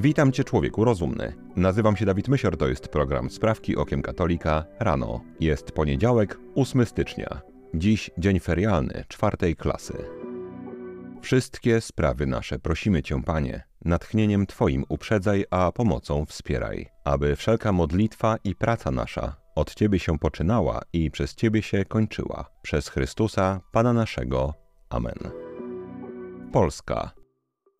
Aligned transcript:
Witam 0.00 0.32
Cię, 0.32 0.44
człowieku 0.44 0.84
rozumny. 0.84 1.34
Nazywam 1.56 1.96
się 1.96 2.04
Dawid 2.06 2.28
Mysior, 2.28 2.56
to 2.56 2.68
jest 2.68 2.88
program 2.88 3.30
Sprawki 3.30 3.76
Okiem 3.76 4.02
Katolika 4.02 4.64
rano. 4.80 5.20
Jest 5.40 5.72
poniedziałek, 5.72 6.38
8 6.54 6.86
stycznia. 6.86 7.40
Dziś 7.74 8.10
dzień 8.18 8.40
ferialny, 8.40 9.04
czwartej 9.08 9.56
klasy. 9.56 10.04
Wszystkie 11.22 11.80
sprawy 11.80 12.26
nasze 12.26 12.58
prosimy 12.58 13.02
Cię, 13.02 13.22
Panie, 13.22 13.62
natchnieniem 13.84 14.46
Twoim 14.46 14.84
uprzedzaj, 14.88 15.44
a 15.50 15.72
pomocą 15.72 16.26
wspieraj, 16.26 16.86
aby 17.04 17.36
wszelka 17.36 17.72
modlitwa 17.72 18.36
i 18.44 18.54
praca 18.54 18.90
nasza 18.90 19.36
od 19.54 19.74
Ciebie 19.74 19.98
się 19.98 20.18
poczynała 20.18 20.80
i 20.92 21.10
przez 21.10 21.34
Ciebie 21.34 21.62
się 21.62 21.84
kończyła. 21.84 22.50
Przez 22.62 22.88
Chrystusa, 22.88 23.60
Pana 23.72 23.92
naszego. 23.92 24.54
Amen. 24.90 25.18
Polska. 26.52 27.17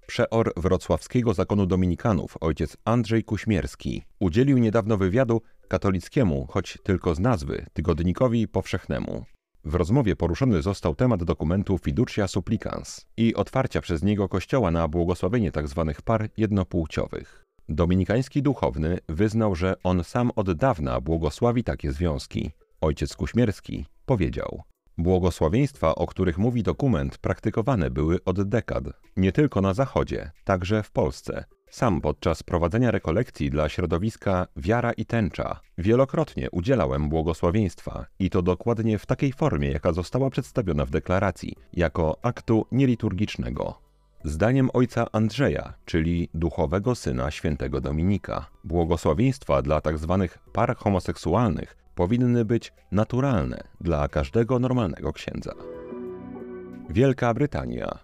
Przeor 0.08 0.52
wrocławskiego 0.56 1.34
zakonu 1.34 1.66
dominikanów, 1.66 2.36
ojciec 2.40 2.76
Andrzej 2.84 3.24
Kuśmierski, 3.24 4.02
udzielił 4.20 4.58
niedawno 4.58 4.96
wywiadu 4.96 5.42
katolickiemu, 5.68 6.46
choć 6.50 6.78
tylko 6.82 7.14
z 7.14 7.20
nazwy, 7.20 7.66
tygodnikowi 7.72 8.48
powszechnemu. 8.48 9.24
W 9.64 9.74
rozmowie 9.74 10.16
poruszony 10.16 10.62
został 10.62 10.94
temat 10.94 11.24
dokumentu 11.24 11.78
Fiducia 11.78 12.28
Supplicans 12.28 13.06
i 13.16 13.34
otwarcia 13.34 13.80
przez 13.80 14.02
niego 14.02 14.28
kościoła 14.28 14.70
na 14.70 14.88
błogosławienie 14.88 15.52
tzw. 15.52 15.84
Tak 15.86 16.02
par 16.02 16.28
jednopłciowych. 16.36 17.44
Dominikański 17.68 18.42
duchowny 18.42 18.98
wyznał, 19.08 19.54
że 19.54 19.74
on 19.82 20.04
sam 20.04 20.30
od 20.36 20.52
dawna 20.52 21.00
błogosławi 21.00 21.64
takie 21.64 21.92
związki. 21.92 22.50
Ojciec 22.80 23.16
Kuśmierski 23.16 23.86
powiedział: 24.06 24.62
Błogosławieństwa, 24.98 25.94
o 25.94 26.06
których 26.06 26.38
mówi 26.38 26.62
dokument, 26.62 27.18
praktykowane 27.18 27.90
były 27.90 28.24
od 28.24 28.42
dekad, 28.42 28.84
nie 29.16 29.32
tylko 29.32 29.60
na 29.60 29.74
Zachodzie, 29.74 30.30
także 30.44 30.82
w 30.82 30.90
Polsce. 30.90 31.44
Sam 31.70 32.00
podczas 32.00 32.42
prowadzenia 32.42 32.90
rekolekcji 32.90 33.50
dla 33.50 33.68
środowiska 33.68 34.46
Wiara 34.56 34.92
i 34.92 35.04
Tęcza 35.04 35.60
wielokrotnie 35.78 36.50
udzielałem 36.50 37.08
błogosławieństwa 37.08 38.06
i 38.18 38.30
to 38.30 38.42
dokładnie 38.42 38.98
w 38.98 39.06
takiej 39.06 39.32
formie, 39.32 39.70
jaka 39.70 39.92
została 39.92 40.30
przedstawiona 40.30 40.84
w 40.84 40.90
deklaracji, 40.90 41.56
jako 41.72 42.18
aktu 42.22 42.66
nieliturgicznego. 42.72 43.88
Zdaniem 44.24 44.70
ojca 44.72 45.06
Andrzeja, 45.12 45.74
czyli 45.84 46.28
duchowego 46.34 46.94
syna 46.94 47.30
świętego 47.30 47.80
Dominika, 47.80 48.46
błogosławieństwa 48.64 49.62
dla 49.62 49.80
tzw. 49.80 50.18
Tak 50.20 50.52
par 50.52 50.76
homoseksualnych 50.76 51.76
powinny 51.98 52.44
być 52.44 52.72
naturalne 52.92 53.60
dla 53.80 54.08
każdego 54.08 54.58
normalnego 54.58 55.12
księdza. 55.12 55.54
Wielka 56.90 57.34
Brytania. 57.34 57.98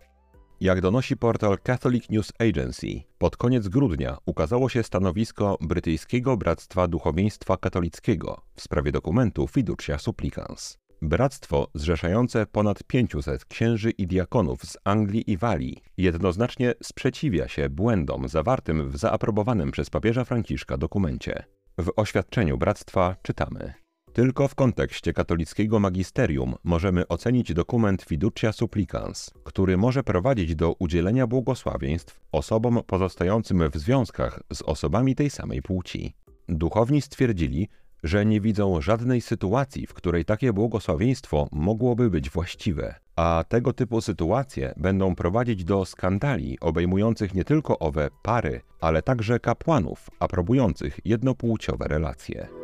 Jak 0.60 0.80
donosi 0.80 1.16
portal 1.16 1.58
Catholic 1.58 2.10
News 2.10 2.32
Agency, 2.38 2.86
pod 3.18 3.36
koniec 3.36 3.68
grudnia 3.68 4.18
ukazało 4.26 4.68
się 4.68 4.82
stanowisko 4.82 5.58
Brytyjskiego 5.60 6.36
Bractwa 6.36 6.88
Duchowieństwa 6.88 7.56
Katolickiego 7.56 8.40
w 8.56 8.60
sprawie 8.62 8.92
dokumentu 8.92 9.48
Fiducia 9.48 9.98
Supplicans. 9.98 10.78
Bractwo 11.02 11.68
zrzeszające 11.74 12.46
ponad 12.46 12.84
500 12.84 13.44
księży 13.44 13.90
i 13.90 14.06
diakonów 14.06 14.62
z 14.62 14.78
Anglii 14.84 15.30
i 15.30 15.36
Walii 15.36 15.82
jednoznacznie 15.96 16.74
sprzeciwia 16.82 17.48
się 17.48 17.68
błędom 17.68 18.28
zawartym 18.28 18.90
w 18.90 18.96
zaaprobowanym 18.96 19.70
przez 19.70 19.90
papieża 19.90 20.24
Franciszka 20.24 20.76
dokumencie. 20.76 21.44
W 21.78 21.90
oświadczeniu 21.96 22.58
bractwa 22.58 23.16
czytamy: 23.22 23.83
tylko 24.14 24.48
w 24.48 24.54
kontekście 24.54 25.12
katolickiego 25.12 25.80
magisterium 25.80 26.54
możemy 26.64 27.08
ocenić 27.08 27.54
dokument 27.54 28.02
Fiducia 28.02 28.52
Supplicans, 28.52 29.30
który 29.44 29.76
może 29.76 30.02
prowadzić 30.02 30.54
do 30.54 30.72
udzielenia 30.72 31.26
błogosławieństw 31.26 32.20
osobom 32.32 32.80
pozostającym 32.86 33.70
w 33.70 33.76
związkach 33.76 34.40
z 34.52 34.62
osobami 34.62 35.14
tej 35.14 35.30
samej 35.30 35.62
płci. 35.62 36.14
Duchowni 36.48 37.02
stwierdzili, 37.02 37.68
że 38.02 38.26
nie 38.26 38.40
widzą 38.40 38.80
żadnej 38.80 39.20
sytuacji, 39.20 39.86
w 39.86 39.94
której 39.94 40.24
takie 40.24 40.52
błogosławieństwo 40.52 41.48
mogłoby 41.52 42.10
być 42.10 42.30
właściwe, 42.30 42.94
a 43.16 43.44
tego 43.48 43.72
typu 43.72 44.00
sytuacje 44.00 44.74
będą 44.76 45.14
prowadzić 45.14 45.64
do 45.64 45.84
skandali 45.84 46.60
obejmujących 46.60 47.34
nie 47.34 47.44
tylko 47.44 47.78
owe 47.78 48.08
pary, 48.22 48.60
ale 48.80 49.02
także 49.02 49.40
kapłanów 49.40 50.10
aprobujących 50.18 51.00
jednopłciowe 51.04 51.88
relacje. 51.88 52.63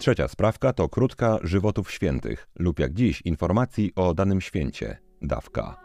Trzecia 0.00 0.28
sprawka 0.28 0.72
to 0.72 0.88
krótka 0.88 1.38
żywotów 1.42 1.90
świętych 1.90 2.48
lub 2.58 2.78
jak 2.78 2.94
dziś 2.94 3.22
informacji 3.22 3.92
o 3.96 4.14
danym 4.14 4.40
święcie 4.40 4.98
dawka. 5.22 5.76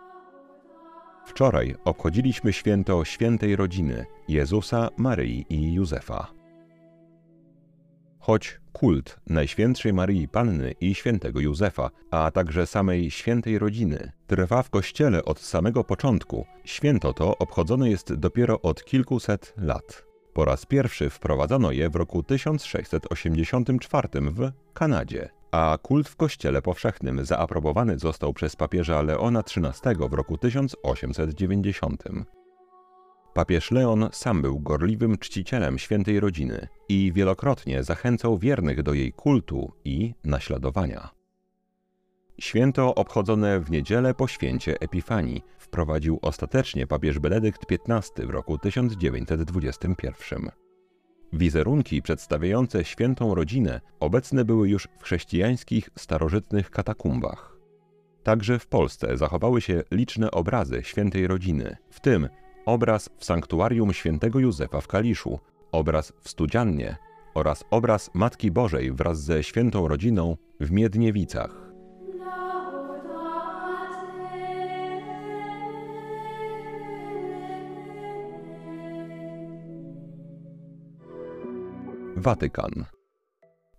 Wczoraj 1.25 1.75
obchodziliśmy 1.85 2.53
święto 2.53 3.05
świętej 3.05 3.55
rodziny 3.55 4.05
Jezusa, 4.27 4.89
Maryi 4.97 5.45
i 5.49 5.73
Józefa. 5.73 6.31
Choć 8.19 8.59
kult 8.73 9.19
Najświętszej 9.27 9.93
Maryi 9.93 10.27
Panny 10.27 10.71
i 10.81 10.95
świętego 10.95 11.39
Józefa, 11.39 11.89
a 12.11 12.31
także 12.31 12.67
samej 12.67 13.11
świętej 13.11 13.59
rodziny, 13.59 14.11
trwa 14.27 14.63
w 14.63 14.69
Kościele 14.69 15.25
od 15.25 15.39
samego 15.39 15.83
początku, 15.83 16.45
święto 16.65 17.13
to 17.13 17.37
obchodzone 17.37 17.89
jest 17.89 18.13
dopiero 18.13 18.61
od 18.61 18.83
kilkuset 18.83 19.53
lat. 19.57 20.04
Po 20.35 20.45
raz 20.45 20.65
pierwszy 20.65 21.09
wprowadzono 21.09 21.71
je 21.71 21.89
w 21.89 21.95
roku 21.95 22.23
1684 22.23 24.07
w 24.13 24.51
Kanadzie, 24.73 25.29
a 25.51 25.77
kult 25.81 26.09
w 26.09 26.15
Kościele 26.15 26.61
Powszechnym 26.61 27.25
zaaprobowany 27.25 27.99
został 27.99 28.33
przez 28.33 28.55
papieża 28.55 29.01
Leona 29.01 29.39
XIII 29.39 30.09
w 30.09 30.13
roku 30.13 30.37
1890. 30.37 32.03
Papież 33.33 33.71
Leon 33.71 34.09
sam 34.11 34.41
był 34.41 34.59
gorliwym 34.59 35.17
czcicielem 35.17 35.79
świętej 35.79 36.19
rodziny 36.19 36.67
i 36.89 37.11
wielokrotnie 37.13 37.83
zachęcał 37.83 38.37
wiernych 38.37 38.83
do 38.83 38.93
jej 38.93 39.13
kultu 39.13 39.71
i 39.85 40.13
naśladowania. 40.23 41.09
Święto 42.39 42.95
obchodzone 42.95 43.59
w 43.59 43.71
niedzielę 43.71 44.13
po 44.13 44.27
święcie 44.27 44.79
Epifanii 44.79 45.43
wprowadził 45.57 46.19
ostatecznie 46.21 46.87
papież 46.87 47.19
Benedykt 47.19 47.65
XV 47.71 48.27
w 48.27 48.29
roku 48.29 48.57
1921. 48.57 50.49
Wizerunki 51.33 52.01
przedstawiające 52.01 52.83
świętą 52.83 53.35
rodzinę 53.35 53.81
obecne 53.99 54.45
były 54.45 54.69
już 54.69 54.87
w 54.99 55.03
chrześcijańskich 55.03 55.89
starożytnych 55.97 56.69
katakumbach. 56.71 57.57
Także 58.23 58.59
w 58.59 58.67
Polsce 58.67 59.17
zachowały 59.17 59.61
się 59.61 59.83
liczne 59.91 60.31
obrazy 60.31 60.83
świętej 60.83 61.27
rodziny, 61.27 61.77
w 61.89 61.99
tym 61.99 62.29
obraz 62.65 63.09
w 63.17 63.25
sanktuarium 63.25 63.93
świętego 63.93 64.39
Józefa 64.39 64.81
w 64.81 64.87
Kaliszu, 64.87 65.39
obraz 65.71 66.13
w 66.21 66.29
Studziannie 66.29 66.97
oraz 67.33 67.63
obraz 67.71 68.11
Matki 68.13 68.51
Bożej 68.51 68.91
wraz 68.91 69.23
ze 69.23 69.43
świętą 69.43 69.87
rodziną 69.87 70.37
w 70.59 70.71
Miedniewicach. 70.71 71.64
Watykan. 82.15 82.85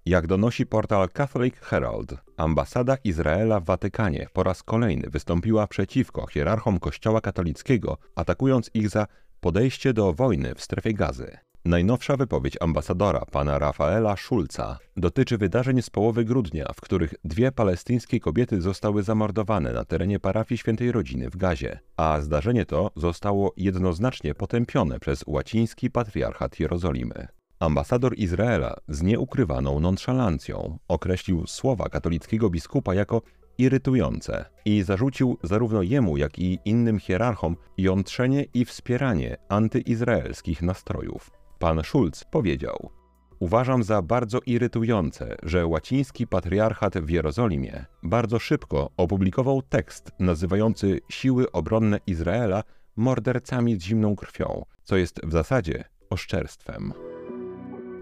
Jak 0.06 0.26
donosi 0.26 0.66
portal 0.66 1.08
Catholic 1.08 1.54
Herald, 1.56 2.14
ambasada 2.36 2.96
Izraela 3.04 3.60
w 3.60 3.64
Watykanie 3.64 4.26
po 4.32 4.42
raz 4.42 4.62
kolejny 4.62 5.10
wystąpiła 5.10 5.66
przeciwko 5.66 6.26
hierarchom 6.26 6.78
Kościoła 6.78 7.20
katolickiego, 7.20 7.98
atakując 8.14 8.70
ich 8.74 8.88
za 8.88 9.06
podejście 9.40 9.92
do 9.92 10.12
wojny 10.12 10.54
w 10.54 10.62
strefie 10.62 10.94
gazy. 10.94 11.38
Najnowsza 11.64 12.16
wypowiedź 12.16 12.56
ambasadora 12.60 13.24
pana 13.30 13.58
Rafaela 13.58 14.16
Schulza 14.16 14.78
dotyczy 14.96 15.38
wydarzeń 15.38 15.82
z 15.82 15.90
połowy 15.90 16.24
grudnia, 16.24 16.72
w 16.74 16.80
których 16.80 17.14
dwie 17.24 17.52
palestyńskie 17.52 18.20
kobiety 18.20 18.60
zostały 18.60 19.02
zamordowane 19.02 19.72
na 19.72 19.84
terenie 19.84 20.20
parafii 20.20 20.58
Świętej 20.58 20.92
Rodziny 20.92 21.30
w 21.30 21.36
Gazie, 21.36 21.78
a 21.96 22.20
zdarzenie 22.20 22.66
to 22.66 22.90
zostało 22.96 23.52
jednoznacznie 23.56 24.34
potępione 24.34 25.00
przez 25.00 25.24
łaciński 25.26 25.90
patriarchat 25.90 26.60
Jerozolimy. 26.60 27.28
Ambasador 27.60 28.18
Izraela 28.18 28.76
z 28.88 29.02
nieukrywaną 29.02 29.80
nonszalancją 29.80 30.78
określił 30.88 31.46
słowa 31.46 31.88
katolickiego 31.88 32.50
biskupa 32.50 32.94
jako 32.94 33.22
irytujące 33.58 34.44
i 34.64 34.82
zarzucił 34.82 35.38
zarówno 35.42 35.82
jemu, 35.82 36.16
jak 36.16 36.38
i 36.38 36.58
innym 36.64 36.98
hierarchom 36.98 37.56
jątrzenie 37.78 38.44
i 38.54 38.64
wspieranie 38.64 39.36
antyizraelskich 39.48 40.62
nastrojów. 40.62 41.30
Pan 41.58 41.84
Schulz 41.84 42.24
powiedział: 42.24 42.90
Uważam 43.38 43.82
za 43.82 44.02
bardzo 44.02 44.38
irytujące, 44.46 45.36
że 45.42 45.66
łaciński 45.66 46.26
patriarchat 46.26 46.98
w 46.98 47.10
Jerozolimie 47.10 47.84
bardzo 48.02 48.38
szybko 48.38 48.90
opublikował 48.96 49.62
tekst 49.62 50.12
nazywający 50.18 51.00
siły 51.08 51.52
obronne 51.52 52.00
Izraela 52.06 52.62
mordercami 52.96 53.76
z 53.76 53.82
zimną 53.82 54.16
krwią, 54.16 54.64
co 54.82 54.96
jest 54.96 55.20
w 55.24 55.32
zasadzie 55.32 55.84
oszczerstwem. 56.10 56.92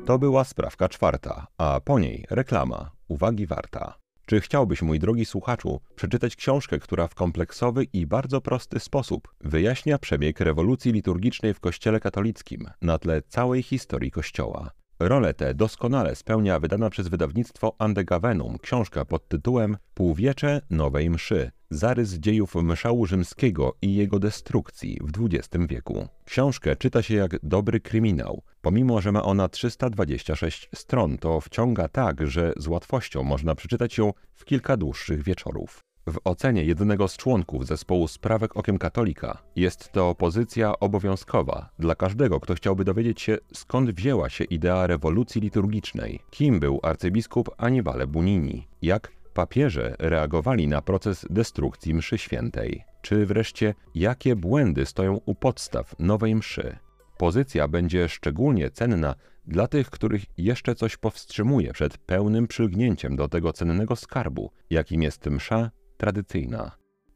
To 0.07 0.19
była 0.19 0.45
sprawka 0.45 0.89
czwarta, 0.89 1.47
a 1.59 1.81
po 1.85 1.99
niej 1.99 2.25
reklama, 2.31 2.91
uwagi 3.09 3.47
warta. 3.47 3.99
Czy 4.27 4.41
chciałbyś, 4.41 4.83
mój 4.83 4.99
drogi 4.99 5.25
słuchaczu, 5.25 5.81
przeczytać 5.97 6.37
książkę, 6.37 6.79
która 6.79 7.09
w 7.09 7.15
kompleksowy 7.15 7.85
i 7.85 8.07
bardzo 8.07 8.41
prosty 8.41 8.81
sposób 8.81 9.35
wyjaśnia 9.41 9.99
przebieg 9.99 10.41
rewolucji 10.41 10.93
liturgicznej 10.93 11.55
w 11.55 11.61
Kościele 11.61 12.01
katolickim 12.01 12.71
na 12.83 12.99
tle 12.99 13.23
całej 13.23 13.63
historii 13.63 14.11
Kościoła? 14.11 14.71
Rolę 15.07 15.35
tę 15.35 15.55
doskonale 15.55 16.17
spełnia 16.17 16.61
wydana 16.61 16.91
przez 16.91 17.09
wydawnictwo 17.09 17.75
Andegavenum 17.79 18.59
książka 18.59 19.05
pod 19.05 19.29
tytułem 19.29 19.77
Półwiecze 19.95 20.61
Nowej 20.71 21.11
Mszy. 21.11 21.51
Zarys 21.71 22.15
dziejów 22.15 22.55
mszału 22.55 23.07
rzymskiego 23.07 23.75
i 23.83 23.95
jego 23.95 24.19
destrukcji 24.19 24.99
w 25.03 25.25
XX 25.25 25.67
wieku. 25.69 26.09
Książkę 26.25 26.77
czyta 26.77 27.03
się 27.03 27.15
jak 27.15 27.37
dobry 27.43 27.81
kryminał. 27.81 28.43
Pomimo, 28.61 29.01
że 29.01 29.13
ma 29.13 29.23
ona 29.23 29.49
326 29.49 30.69
stron, 30.75 31.19
to 31.19 31.41
wciąga 31.41 31.89
tak, 31.89 32.27
że 32.27 32.53
z 32.57 32.67
łatwością 32.69 33.23
można 33.23 33.55
przeczytać 33.55 33.99
ją 33.99 34.13
w 34.35 34.45
kilka 34.45 34.77
dłuższych 34.77 35.23
wieczorów. 35.23 35.81
W 36.07 36.19
ocenie 36.25 36.65
jednego 36.65 37.09
z 37.09 37.17
członków 37.17 37.67
zespołu 37.67 38.09
Sprawek 38.09 38.57
Okiem 38.57 38.79
Katolika 38.79 39.43
jest 39.57 39.93
to 39.93 40.15
pozycja 40.15 40.79
obowiązkowa 40.81 41.71
dla 41.79 41.95
każdego, 41.95 42.41
kto 42.41 42.55
chciałby 42.55 42.85
dowiedzieć 42.85 43.23
się, 43.23 43.39
skąd 43.53 43.91
wzięła 43.91 44.29
się 44.29 44.45
idea 44.45 44.87
rewolucji 44.87 45.41
liturgicznej, 45.41 46.21
kim 46.31 46.61
był 46.61 46.81
arcybiskup 46.83 47.51
Annibale 47.59 48.07
Bunini, 48.07 48.69
jak 48.83 49.13
papieże 49.35 49.97
reagowali 49.99 50.69
na 50.69 50.83
proces 50.83 51.27
destrukcji 51.31 51.95
mszy 51.95 52.19
świętej, 52.19 52.85
czy 53.03 53.27
wreszcie 53.27 53.75
jakie 53.95 54.37
błędy 54.37 54.87
stoją 54.87 55.21
u 55.27 55.35
podstaw 55.35 55.95
nowej 55.99 56.35
mszy. 56.35 56.77
Pozycja 57.19 57.69
będzie 57.69 58.09
szczególnie 58.09 58.71
cenna 58.71 59.15
dla 59.47 59.69
tych, 59.69 59.91
których 59.91 60.25
jeszcze 60.39 60.75
coś 60.75 60.97
powstrzymuje 60.97 61.73
przed 61.73 61.99
pełnym 61.99 62.47
przylgnięciem 62.47 63.17
do 63.17 63.29
tego 63.29 63.53
cennego 63.53 63.97
skarbu, 63.97 64.51
jakim 64.71 65.03
jest 65.03 65.27
msza 65.27 65.71
tradycyjna. 66.05 66.71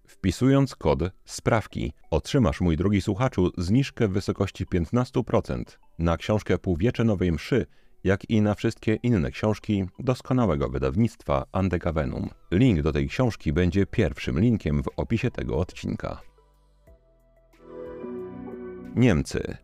Wpisując 0.06 0.75
kod 0.75 0.99
sprawki, 1.25 1.93
otrzymasz, 2.11 2.61
mój 2.61 2.76
drogi 2.76 3.00
słuchaczu, 3.00 3.50
zniżkę 3.58 4.08
w 4.08 4.12
wysokości 4.12 4.67
15% 4.67 5.62
na 5.99 6.17
książkę 6.17 6.58
Półwiecze 6.58 7.05
Nowej 7.05 7.32
Mszy, 7.32 7.67
jak 8.05 8.31
i 8.31 8.43
na 8.43 8.55
wszystkie 8.55 8.94
inne 8.94 9.31
książki 9.31 9.85
doskonałego 9.99 10.69
wydawnictwa 10.69 11.44
Andecavenum. 11.52 12.29
Link 12.50 12.82
do 12.82 12.93
tej 12.93 13.08
książki 13.08 13.52
będzie 13.52 13.87
pierwszym 13.87 14.40
linkiem 14.40 14.82
w 14.82 14.88
opisie 14.96 15.31
tego 15.31 15.58
odcinka. 15.58 16.20
Niemcy 18.96 19.56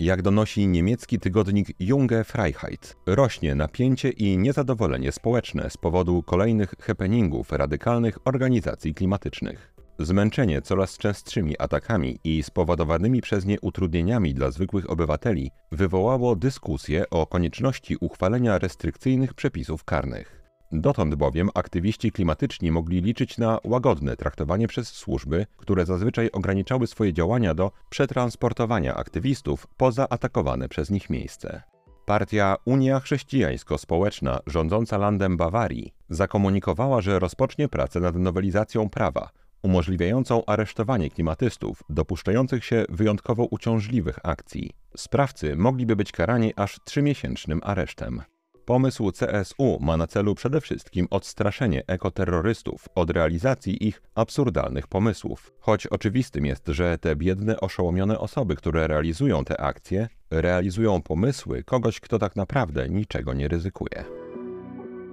jak 0.00 0.22
donosi 0.22 0.66
niemiecki 0.66 1.18
tygodnik 1.18 1.68
Junge 1.80 2.24
Freiheit, 2.24 2.96
rośnie 3.06 3.54
napięcie 3.54 4.10
i 4.10 4.38
niezadowolenie 4.38 5.12
społeczne 5.12 5.70
z 5.70 5.76
powodu 5.76 6.22
kolejnych 6.22 6.74
happeningów 6.80 7.52
radykalnych 7.52 8.18
organizacji 8.24 8.94
klimatycznych. 8.94 9.74
Zmęczenie 9.98 10.62
coraz 10.62 10.98
częstszymi 10.98 11.58
atakami 11.58 12.18
i 12.24 12.42
spowodowanymi 12.42 13.20
przez 13.20 13.44
nie 13.44 13.60
utrudnieniami 13.60 14.34
dla 14.34 14.50
zwykłych 14.50 14.90
obywateli 14.90 15.50
wywołało 15.72 16.36
dyskusję 16.36 17.10
o 17.10 17.26
konieczności 17.26 17.96
uchwalenia 18.00 18.58
restrykcyjnych 18.58 19.34
przepisów 19.34 19.84
karnych. 19.84 20.39
Dotąd 20.72 21.14
bowiem 21.14 21.48
aktywiści 21.54 22.12
klimatyczni 22.12 22.70
mogli 22.70 23.00
liczyć 23.00 23.38
na 23.38 23.58
łagodne 23.64 24.16
traktowanie 24.16 24.68
przez 24.68 24.88
służby, 24.88 25.46
które 25.56 25.86
zazwyczaj 25.86 26.30
ograniczały 26.32 26.86
swoje 26.86 27.12
działania 27.12 27.54
do 27.54 27.72
przetransportowania 27.90 28.94
aktywistów 28.94 29.66
poza 29.76 30.06
atakowane 30.08 30.68
przez 30.68 30.90
nich 30.90 31.10
miejsce. 31.10 31.62
Partia 32.04 32.56
Unia 32.64 33.00
Chrześcijańsko-Społeczna, 33.00 34.38
rządząca 34.46 34.98
landem 34.98 35.36
Bawarii, 35.36 35.94
zakomunikowała, 36.08 37.00
że 37.00 37.18
rozpocznie 37.18 37.68
pracę 37.68 38.00
nad 38.00 38.16
nowelizacją 38.16 38.88
prawa, 38.88 39.30
umożliwiającą 39.62 40.44
aresztowanie 40.44 41.10
klimatystów 41.10 41.82
dopuszczających 41.88 42.64
się 42.64 42.84
wyjątkowo 42.88 43.44
uciążliwych 43.44 44.18
akcji. 44.22 44.70
Sprawcy 44.96 45.56
mogliby 45.56 45.96
być 45.96 46.12
karani 46.12 46.52
aż 46.56 46.80
trzymiesięcznym 46.84 47.60
aresztem. 47.64 48.22
Pomysł 48.70 49.12
CSU 49.12 49.78
ma 49.80 49.96
na 49.96 50.06
celu 50.06 50.34
przede 50.34 50.60
wszystkim 50.60 51.06
odstraszenie 51.10 51.82
ekoterrorystów 51.86 52.88
od 52.94 53.10
realizacji 53.10 53.86
ich 53.86 54.02
absurdalnych 54.14 54.86
pomysłów. 54.86 55.52
Choć 55.60 55.86
oczywistym 55.86 56.46
jest, 56.46 56.66
że 56.68 56.98
te 56.98 57.16
biedne, 57.16 57.60
oszołomione 57.60 58.18
osoby, 58.18 58.56
które 58.56 58.88
realizują 58.88 59.44
te 59.44 59.60
akcje, 59.60 60.08
realizują 60.30 61.02
pomysły 61.02 61.64
kogoś, 61.64 62.00
kto 62.00 62.18
tak 62.18 62.36
naprawdę 62.36 62.88
niczego 62.88 63.34
nie 63.34 63.48
ryzykuje. 63.48 64.04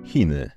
Chiny. 0.06 0.52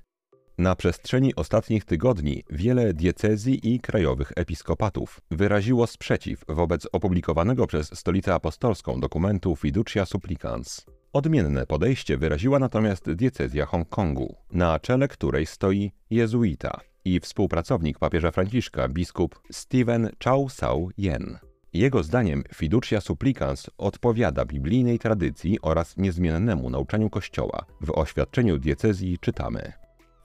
Na 0.57 0.75
przestrzeni 0.75 1.35
ostatnich 1.35 1.85
tygodni 1.85 2.43
wiele 2.49 2.93
diecezji 2.93 3.73
i 3.73 3.79
krajowych 3.79 4.31
episkopatów 4.35 5.21
wyraziło 5.31 5.87
sprzeciw 5.87 6.43
wobec 6.47 6.87
opublikowanego 6.91 7.67
przez 7.67 7.99
Stolicę 7.99 8.33
Apostolską 8.33 8.99
dokumentu 8.99 9.55
Fiducia 9.55 10.05
Supplicans. 10.05 10.85
Odmienne 11.13 11.65
podejście 11.65 12.17
wyraziła 12.17 12.59
natomiast 12.59 13.11
diecezja 13.11 13.65
Hongkongu, 13.65 14.35
na 14.51 14.79
czele 14.79 15.07
której 15.07 15.45
stoi 15.45 15.91
jezuita 16.09 16.79
i 17.05 17.19
współpracownik 17.19 17.99
papieża 17.99 18.31
Franciszka, 18.31 18.87
biskup 18.89 19.41
Stephen 19.51 20.09
Chow 20.23 20.53
Sau 20.53 20.89
Yen. 20.97 21.37
Jego 21.73 22.03
zdaniem 22.03 22.43
fiducia 22.53 23.01
supplicans 23.01 23.69
odpowiada 23.77 24.45
biblijnej 24.45 24.99
tradycji 24.99 25.61
oraz 25.61 25.97
niezmiennemu 25.97 26.69
nauczaniu 26.69 27.09
Kościoła. 27.09 27.65
W 27.81 27.91
oświadczeniu 27.97 28.57
diecezji 28.57 29.17
czytamy– 29.19 29.71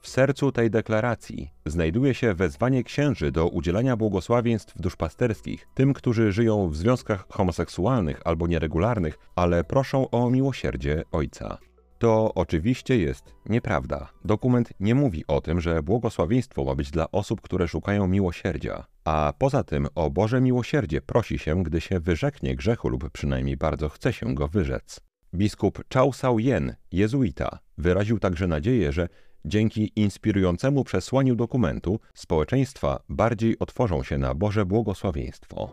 w 0.06 0.08
sercu 0.08 0.53
tej 0.53 0.70
deklaracji 0.70 1.50
znajduje 1.64 2.14
się 2.14 2.35
wezwanie 2.35 2.85
księży 2.85 3.32
do 3.32 3.49
udzielania 3.49 3.97
błogosławieństw 3.97 4.81
duszpasterskich 4.81 5.69
tym, 5.75 5.94
którzy 5.94 6.32
żyją 6.32 6.69
w 6.69 6.76
związkach 6.76 7.26
homoseksualnych 7.29 8.20
albo 8.25 8.47
nieregularnych, 8.47 9.19
ale 9.37 9.64
proszą 9.64 10.11
o 10.11 10.31
miłosierdzie 10.31 11.03
Ojca. 11.12 11.58
To 11.99 12.35
oczywiście 12.35 12.99
jest 12.99 13.35
nieprawda. 13.47 14.08
Dokument 14.25 14.73
nie 14.81 14.94
mówi 14.94 15.25
o 15.29 15.41
tym, 15.41 15.61
że 15.61 15.82
błogosławieństwo 15.82 16.64
ma 16.64 16.75
być 16.75 16.91
dla 16.91 17.11
osób, 17.11 17.41
które 17.41 17.69
szukają 17.69 18.06
miłosierdzia. 18.06 18.87
A 19.05 19.32
poza 19.38 19.64
tym 19.64 19.87
o 19.94 20.11
Boże 20.11 20.41
miłosierdzie 20.41 21.00
prosi 21.00 21.38
się, 21.38 21.62
gdy 21.62 21.81
się 21.81 22.00
wyrzeknie 22.00 22.56
grzechu 22.56 22.88
lub 22.88 23.11
przynajmniej 23.11 23.56
bardzo 23.56 23.88
chce 23.88 24.12
się 24.12 24.35
go 24.35 24.49
wyrzec. 24.49 25.00
Biskup 25.35 25.85
Chao 25.93 26.12
Sao 26.12 26.38
Yen, 26.38 26.75
jezuita, 26.93 27.59
wyraził 27.79 28.19
także 28.19 28.47
nadzieję, 28.47 28.93
że 28.93 29.09
Dzięki 29.46 29.93
inspirującemu 29.96 30.84
przesłaniu 30.84 31.37
dokumentu 31.37 32.00
społeczeństwa 32.14 33.00
bardziej 33.08 33.58
otworzą 33.58 34.02
się 34.02 34.19
na 34.19 34.34
Boże 34.34 34.66
błogosławieństwo. 34.66 35.72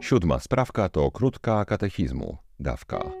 Siódma 0.00 0.38
sprawka 0.40 0.88
to 0.88 1.10
krótka 1.10 1.64
katechizmu, 1.64 2.38
dawka. 2.60 3.12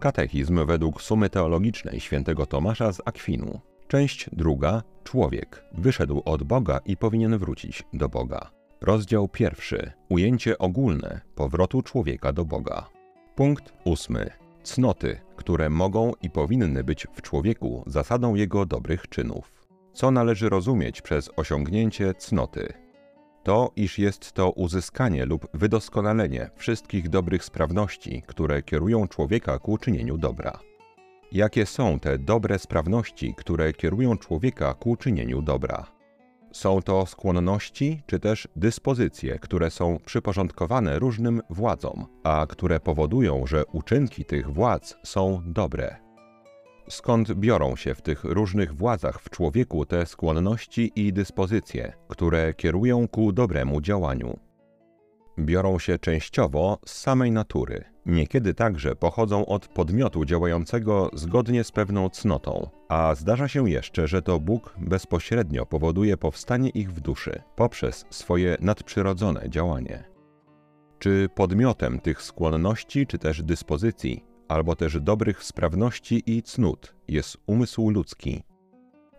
Katechizm 0.00 0.66
według 0.66 1.02
sumy 1.02 1.30
teologicznej 1.30 2.00
świętego 2.00 2.46
Tomasza 2.46 2.92
z 2.92 3.00
Akwinu. 3.04 3.60
Część 3.88 4.30
druga. 4.32 4.82
Człowiek. 5.04 5.64
Wyszedł 5.72 6.22
od 6.24 6.42
Boga 6.42 6.80
i 6.86 6.96
powinien 6.96 7.38
wrócić 7.38 7.82
do 7.92 8.08
Boga. 8.08 8.50
Rozdział 8.80 9.28
pierwszy. 9.28 9.92
Ujęcie 10.08 10.58
ogólne 10.58 11.20
powrotu 11.34 11.82
człowieka 11.82 12.32
do 12.32 12.44
Boga. 12.44 12.88
Punkt 13.36 13.72
ósmy. 13.84 14.41
Cnoty, 14.62 15.20
które 15.36 15.70
mogą 15.70 16.12
i 16.22 16.30
powinny 16.30 16.84
być 16.84 17.06
w 17.12 17.22
człowieku 17.22 17.84
zasadą 17.86 18.34
jego 18.34 18.66
dobrych 18.66 19.08
czynów. 19.08 19.52
Co 19.92 20.10
należy 20.10 20.48
rozumieć 20.48 21.02
przez 21.02 21.30
osiągnięcie 21.36 22.14
cnoty? 22.14 22.72
To, 23.42 23.70
iż 23.76 23.98
jest 23.98 24.32
to 24.32 24.50
uzyskanie 24.50 25.26
lub 25.26 25.46
wydoskonalenie 25.54 26.50
wszystkich 26.56 27.08
dobrych 27.08 27.44
sprawności, 27.44 28.22
które 28.26 28.62
kierują 28.62 29.08
człowieka 29.08 29.58
ku 29.58 29.78
czynieniu 29.78 30.18
dobra. 30.18 30.58
Jakie 31.32 31.66
są 31.66 32.00
te 32.00 32.18
dobre 32.18 32.58
sprawności, 32.58 33.34
które 33.34 33.72
kierują 33.72 34.18
człowieka 34.18 34.74
ku 34.74 34.96
czynieniu 34.96 35.42
dobra? 35.42 35.86
Są 36.52 36.82
to 36.82 37.06
skłonności 37.06 38.02
czy 38.06 38.20
też 38.20 38.48
dyspozycje, 38.56 39.38
które 39.38 39.70
są 39.70 39.98
przyporządkowane 40.04 40.98
różnym 40.98 41.40
władzom, 41.50 42.06
a 42.24 42.46
które 42.48 42.80
powodują, 42.80 43.46
że 43.46 43.66
uczynki 43.66 44.24
tych 44.24 44.50
władz 44.50 44.96
są 45.02 45.42
dobre. 45.46 45.96
Skąd 46.88 47.32
biorą 47.32 47.76
się 47.76 47.94
w 47.94 48.02
tych 48.02 48.24
różnych 48.24 48.74
władzach 48.74 49.20
w 49.20 49.30
człowieku 49.30 49.86
te 49.86 50.06
skłonności 50.06 50.92
i 50.96 51.12
dyspozycje, 51.12 51.92
które 52.08 52.54
kierują 52.54 53.08
ku 53.08 53.32
dobremu 53.32 53.80
działaniu? 53.80 54.51
Biorą 55.38 55.78
się 55.78 55.98
częściowo 55.98 56.78
z 56.86 56.92
samej 56.92 57.30
natury. 57.30 57.84
Niekiedy 58.06 58.54
także 58.54 58.96
pochodzą 58.96 59.46
od 59.46 59.68
podmiotu 59.68 60.24
działającego 60.24 61.10
zgodnie 61.14 61.64
z 61.64 61.72
pewną 61.72 62.08
cnotą, 62.08 62.70
a 62.88 63.14
zdarza 63.14 63.48
się 63.48 63.70
jeszcze, 63.70 64.08
że 64.08 64.22
to 64.22 64.40
Bóg 64.40 64.74
bezpośrednio 64.78 65.66
powoduje 65.66 66.16
powstanie 66.16 66.68
ich 66.68 66.92
w 66.92 67.00
duszy 67.00 67.42
poprzez 67.56 68.04
swoje 68.10 68.56
nadprzyrodzone 68.60 69.50
działanie. 69.50 70.04
Czy 70.98 71.28
podmiotem 71.34 72.00
tych 72.00 72.22
skłonności, 72.22 73.06
czy 73.06 73.18
też 73.18 73.42
dyspozycji, 73.42 74.24
albo 74.48 74.76
też 74.76 75.00
dobrych 75.00 75.44
sprawności 75.44 76.22
i 76.26 76.42
cnót 76.42 76.94
jest 77.08 77.36
umysł 77.46 77.90
ludzki? 77.90 78.42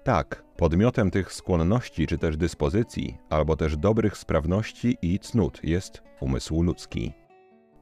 Tak, 0.03 0.42
podmiotem 0.57 1.12
tych 1.12 1.33
skłonności 1.33 2.07
czy 2.07 2.17
też 2.17 2.38
dyspozycji, 2.38 3.17
albo 3.29 3.55
też 3.55 3.77
dobrych 3.77 4.17
sprawności 4.17 4.98
i 5.01 5.19
cnót 5.19 5.63
jest 5.63 6.03
umysł 6.19 6.63
ludzki. 6.63 7.13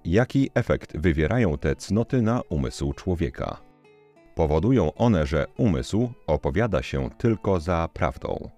Jaki 0.06 0.50
efekt 0.54 0.98
wywierają 0.98 1.58
te 1.58 1.75
cnoty 1.75 2.22
na 2.22 2.42
umysł 2.50 2.94
człowieka? 2.94 3.62
Powodują 4.36 4.94
one, 4.94 5.25
że 5.25 5.46
umysł 5.58 6.10
opowiada 6.28 6.82
się 6.82 7.10
tylko 7.18 7.60
za 7.60 7.90
prawdą. 7.94 8.50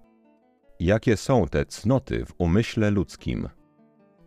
Jakie 0.80 1.16
są 1.16 1.46
te 1.46 1.64
cnoty 1.66 2.24
w 2.24 2.34
umyśle 2.38 2.90
ludzkim? 2.90 3.48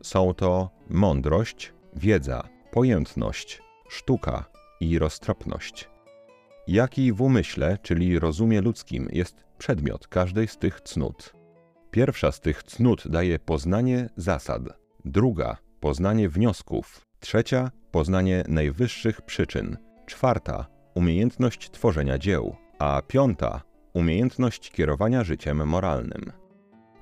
Są 0.01 0.33
to 0.33 0.69
mądrość, 0.89 1.73
wiedza, 1.95 2.47
pojętność, 2.71 3.61
sztuka 3.89 4.45
i 4.81 4.99
roztropność. 4.99 5.89
Jaki 6.67 7.13
w 7.13 7.21
umyśle, 7.21 7.77
czyli 7.81 8.19
rozumie 8.19 8.61
ludzkim, 8.61 9.07
jest 9.11 9.43
przedmiot 9.57 10.07
każdej 10.07 10.47
z 10.47 10.57
tych 10.57 10.81
cnót? 10.81 11.33
Pierwsza 11.91 12.31
z 12.31 12.39
tych 12.39 12.63
cnót 12.63 13.03
daje 13.07 13.39
poznanie 13.39 14.09
zasad, 14.15 14.61
druga 15.05 15.57
poznanie 15.79 16.29
wniosków, 16.29 17.01
trzecia 17.19 17.71
poznanie 17.91 18.43
najwyższych 18.47 19.21
przyczyn, 19.21 19.77
czwarta 20.05 20.67
umiejętność 20.95 21.71
tworzenia 21.71 22.17
dzieł, 22.17 22.55
a 22.79 23.01
piąta 23.07 23.61
umiejętność 23.93 24.71
kierowania 24.71 25.23
życiem 25.23 25.67
moralnym. 25.67 26.31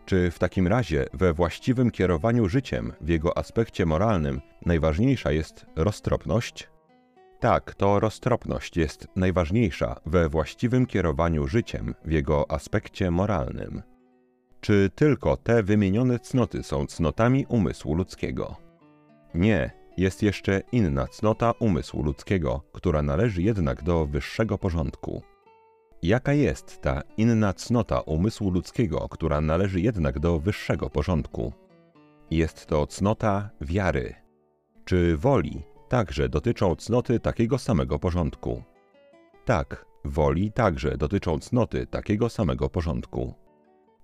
Czy 0.06 0.32
w 0.32 0.40
takim 0.40 0.68
razie 0.68 1.06
we 1.14 1.34
właściwym 1.34 1.92
kierowaniu 1.92 2.50
życiem, 2.50 2.94
w 3.02 3.10
jego 3.10 3.38
aspekcie 3.38 3.86
moralnym, 3.86 4.42
najważniejsza 4.66 5.32
jest 5.32 5.66
roztropność? 5.76 6.75
Tak, 7.40 7.76
to 7.76 8.00
roztropność 8.00 8.78
jest 8.78 9.08
najważniejsza 9.16 9.96
we 10.06 10.30
właściwym 10.30 10.86
kierowaniu 10.86 11.48
życiem, 11.48 11.96
w 12.06 12.12
jego 12.12 12.52
aspekcie 12.52 13.12
moralnym. 13.12 13.82
Czy 14.62 14.90
tylko 14.96 15.38
te 15.38 15.64
wymienione 15.64 16.20
cnoty 16.20 16.64
są 16.64 16.86
cnotami 16.86 17.46
umysłu 17.50 17.96
ludzkiego? 17.96 18.56
Nie, 19.34 19.72
jest 19.98 20.24
jeszcze 20.24 20.62
inna 20.72 21.08
cnota 21.08 21.52
umysłu 21.52 22.04
ludzkiego, 22.04 22.62
która 22.72 23.02
należy 23.02 23.42
jednak 23.42 23.84
do 23.84 24.06
wyższego 24.06 24.58
porządku. 24.58 25.22
Jaka 26.04 26.34
jest 26.34 26.82
ta 26.82 27.02
inna 27.18 27.54
cnota 27.54 28.00
umysłu 28.02 28.52
ludzkiego, 28.52 29.10
która 29.10 29.42
należy 29.42 29.82
jednak 29.82 30.20
do 30.20 30.40
wyższego 30.40 30.90
porządku? 30.90 31.54
Jest 32.32 32.66
to 32.66 32.88
cnota 32.88 33.50
wiary. 33.62 34.16
Czy 34.86 35.18
woli 35.18 35.64
także 35.90 36.30
dotyczą 36.30 36.76
cnoty 36.76 37.20
takiego 37.20 37.58
samego 37.58 38.00
porządku? 38.00 38.64
Tak, 39.46 39.86
woli 40.06 40.52
także 40.52 40.98
dotyczą 40.98 41.40
cnoty 41.40 41.88
takiego 41.88 42.30
samego 42.30 42.70
porządku. 42.70 43.34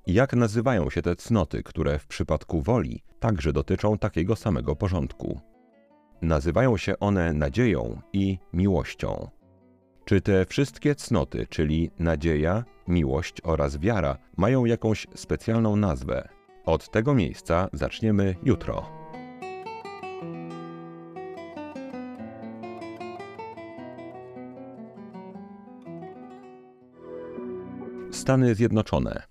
Jak 0.08 0.34
nazywają 0.34 0.90
się 0.90 1.02
te 1.02 1.16
cnoty, 1.16 1.64
które 1.64 2.00
w 2.00 2.08
przypadku 2.08 2.62
woli 2.62 3.04
także 3.20 3.54
dotyczą 3.54 3.98
takiego 3.98 4.36
samego 4.36 4.76
porządku? 4.76 5.40
Nazywają 6.22 6.78
się 6.78 7.00
one 7.00 7.34
nadzieją 7.34 8.02
i 8.14 8.38
miłością. 8.54 9.30
Czy 10.06 10.22
te 10.22 10.46
wszystkie 10.46 10.96
cnoty, 10.96 11.48
czyli 11.50 11.92
nadzieja, 12.00 12.64
miłość 12.88 13.42
oraz 13.44 13.78
wiara, 13.78 14.18
mają 14.38 14.66
jakąś 14.66 15.08
specjalną 15.16 15.76
nazwę? 15.76 16.30
Od 16.66 16.92
tego 16.92 17.14
miejsca 17.14 17.70
zaczniemy 17.74 18.36
jutro. 18.44 19.00
Stany 28.22 28.56
Zjednoczone. 28.56 29.24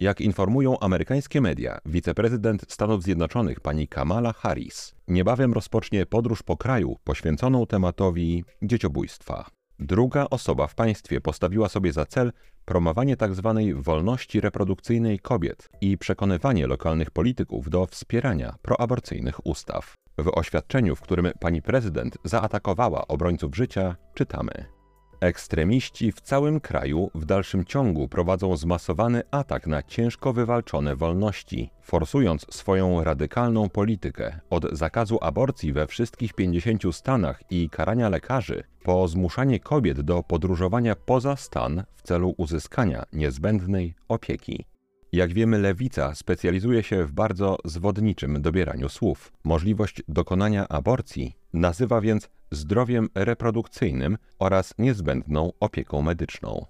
Jak 0.00 0.20
informują 0.20 0.78
amerykańskie 0.78 1.40
media, 1.40 1.78
wiceprezydent 1.86 2.64
Stanów 2.68 3.02
Zjednoczonych 3.02 3.60
pani 3.60 3.88
Kamala 3.88 4.32
Harris 4.32 4.94
niebawem 5.08 5.52
rozpocznie 5.52 6.06
podróż 6.06 6.42
po 6.42 6.56
kraju 6.56 6.96
poświęconą 7.04 7.66
tematowi 7.66 8.44
dzieciobójstwa. 8.62 9.50
Druga 9.78 10.26
osoba 10.30 10.66
w 10.66 10.74
państwie 10.74 11.20
postawiła 11.20 11.68
sobie 11.68 11.92
za 11.92 12.06
cel 12.06 12.32
promowanie 12.64 13.16
tzw. 13.16 13.54
Tak 13.56 13.82
wolności 13.82 14.40
reprodukcyjnej 14.40 15.18
kobiet 15.18 15.68
i 15.80 15.98
przekonywanie 15.98 16.66
lokalnych 16.66 17.10
polityków 17.10 17.70
do 17.70 17.86
wspierania 17.86 18.54
proaborcyjnych 18.62 19.46
ustaw. 19.46 19.94
W 20.18 20.28
oświadczeniu, 20.28 20.96
w 20.96 21.00
którym 21.00 21.30
pani 21.40 21.62
prezydent 21.62 22.18
zaatakowała 22.24 23.08
obrońców 23.08 23.56
życia, 23.56 23.96
czytamy: 24.14 24.75
Ekstremiści 25.20 26.12
w 26.12 26.20
całym 26.20 26.60
kraju 26.60 27.10
w 27.14 27.24
dalszym 27.24 27.64
ciągu 27.64 28.08
prowadzą 28.08 28.56
zmasowany 28.56 29.22
atak 29.30 29.66
na 29.66 29.82
ciężko 29.82 30.32
wywalczone 30.32 30.96
wolności, 30.96 31.70
forsując 31.82 32.46
swoją 32.50 33.04
radykalną 33.04 33.68
politykę 33.68 34.40
od 34.50 34.64
zakazu 34.72 35.18
aborcji 35.20 35.72
we 35.72 35.86
wszystkich 35.86 36.34
50 36.34 36.82
stanach 36.92 37.42
i 37.50 37.70
karania 37.70 38.08
lekarzy, 38.08 38.62
po 38.82 39.08
zmuszanie 39.08 39.60
kobiet 39.60 40.00
do 40.00 40.22
podróżowania 40.22 40.96
poza 40.96 41.36
stan 41.36 41.84
w 41.94 42.02
celu 42.02 42.34
uzyskania 42.36 43.04
niezbędnej 43.12 43.94
opieki. 44.08 44.64
Jak 45.12 45.32
wiemy, 45.32 45.58
lewica 45.58 46.14
specjalizuje 46.14 46.82
się 46.82 47.04
w 47.04 47.12
bardzo 47.12 47.58
zwodniczym 47.64 48.42
dobieraniu 48.42 48.88
słów. 48.88 49.32
Możliwość 49.44 50.02
dokonania 50.08 50.68
aborcji 50.68 51.36
nazywa 51.52 52.00
więc 52.00 52.28
zdrowiem 52.50 53.08
reprodukcyjnym 53.14 54.18
oraz 54.38 54.74
niezbędną 54.78 55.52
opieką 55.60 56.02
medyczną. 56.02 56.66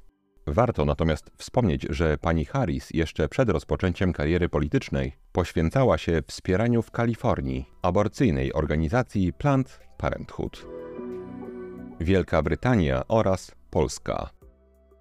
Warto 0.47 0.85
natomiast 0.85 1.31
wspomnieć, 1.37 1.87
że 1.91 2.19
pani 2.19 2.45
Harris 2.45 2.91
jeszcze 2.91 3.29
przed 3.29 3.51
rozpoczęciem 3.51 4.13
kariery 4.13 4.49
politycznej 4.49 5.13
poświęcała 5.33 5.99
się 5.99 6.23
wspieraniu 6.27 6.83
w 6.83 6.91
Kalifornii 6.91 7.67
aborcyjnej 7.83 8.53
organizacji 8.53 9.33
Planned 9.33 9.81
Parenthood. 9.99 10.67
Wielka 12.01 12.43
Brytania 12.43 13.03
oraz 13.09 13.53
Polska. 13.71 14.31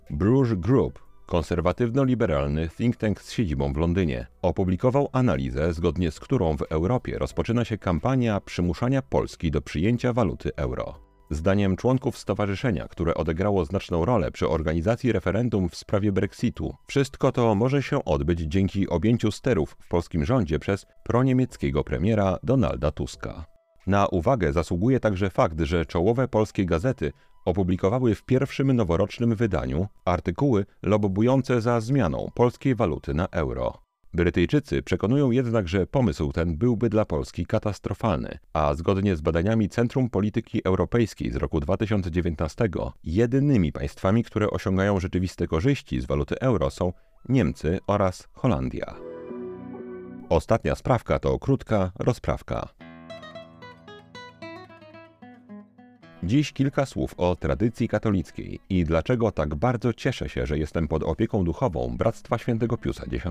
Bruges 0.10 0.60
Group 0.60 1.05
konserwatywno-liberalny 1.26 2.70
think 2.70 2.98
tank 2.98 3.22
z 3.22 3.32
siedzibą 3.32 3.74
w 3.74 3.78
Londynie, 3.78 4.28
opublikował 4.42 5.10
analizę, 5.12 5.74
zgodnie 5.74 6.12
z 6.12 6.20
którą 6.20 6.58
w 6.58 6.62
Europie 6.62 7.18
rozpoczyna 7.18 7.66
się 7.66 7.78
kampania 7.78 8.40
przymuszania 8.40 9.02
Polski 9.02 9.52
do 9.52 9.62
przyjęcia 9.62 10.14
waluty 10.14 10.52
euro. 10.56 11.00
Zdaniem 11.30 11.76
członków 11.76 12.18
stowarzyszenia, 12.18 12.88
które 12.88 13.14
odegrało 13.14 13.66
znaczną 13.66 14.06
rolę 14.06 14.32
przy 14.32 14.50
organizacji 14.50 15.12
referendum 15.12 15.70
w 15.70 15.76
sprawie 15.76 16.12
Brexitu, 16.12 16.76
wszystko 16.88 17.32
to 17.32 17.56
może 17.56 17.84
się 17.84 18.06
odbyć 18.06 18.40
dzięki 18.40 18.90
objęciu 18.90 19.32
sterów 19.32 19.78
w 19.80 19.88
polskim 19.88 20.26
rządzie 20.26 20.60
przez 20.60 20.86
proniemieckiego 21.04 21.84
premiera 21.84 22.38
Donalda 22.44 22.92
Tuska. 22.92 23.46
Na 23.88 24.08
uwagę 24.08 24.54
zasługuje 24.54 25.00
także 25.00 25.30
fakt, 25.30 25.62
że 25.62 25.86
czołowe 25.86 26.28
polskie 26.28 26.66
gazety 26.66 27.12
opublikowały 27.46 28.16
w 28.16 28.24
pierwszym 28.24 28.74
noworocznym 28.74 29.36
wydaniu 29.36 29.88
artykuły 30.06 30.66
lobobujące 30.84 31.62
za 31.62 31.82
zmianą 31.82 32.32
polskiej 32.34 32.76
waluty 32.76 33.14
na 33.14 33.28
euro. 33.28 33.86
Brytyjczycy 34.14 34.84
przekonują 34.84 35.32
jednak, 35.32 35.68
że 35.68 35.88
pomysł 35.88 36.32
ten 36.32 36.58
byłby 36.58 36.90
dla 36.90 37.06
Polski 37.06 37.46
katastrofalny, 37.46 38.38
a 38.54 38.74
zgodnie 38.74 39.16
z 39.16 39.22
badaniami 39.22 39.70
Centrum 39.70 40.10
Polityki 40.10 40.62
Europejskiej 40.64 41.32
z 41.32 41.36
roku 41.36 41.60
2019, 41.60 42.70
jedynymi 43.04 43.72
państwami, 43.72 44.24
które 44.24 44.50
osiągają 44.50 45.00
rzeczywiste 45.00 45.48
korzyści 45.48 46.02
z 46.02 46.06
waluty 46.06 46.40
euro 46.40 46.70
są 46.70 46.94
Niemcy 47.30 47.80
oraz 47.88 48.28
Holandia. 48.34 48.96
Ostatnia 50.30 50.76
sprawka 50.76 51.20
to 51.20 51.40
krótka 51.40 51.92
rozprawka. 52.00 52.85
Dziś 56.26 56.54
kilka 56.54 56.86
słów 56.86 57.14
o 57.18 57.36
tradycji 57.36 57.88
katolickiej 57.88 58.60
i 58.70 58.84
dlaczego 58.84 59.32
tak 59.32 59.56
bardzo 59.56 59.94
cieszę 59.94 60.30
się, 60.30 60.46
że 60.46 60.58
jestem 60.58 60.88
pod 60.88 61.04
opieką 61.04 61.44
duchową 61.44 61.98
Bractwa 61.98 62.38
Świętego 62.38 62.78
Piusa 62.78 63.04
X. 63.12 63.26